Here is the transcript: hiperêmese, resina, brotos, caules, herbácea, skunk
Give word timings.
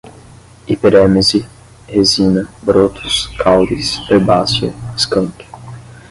hiperêmese, 0.67 1.45
resina, 1.87 2.47
brotos, 2.63 3.27
caules, 3.37 4.01
herbácea, 4.09 4.73
skunk 4.97 5.45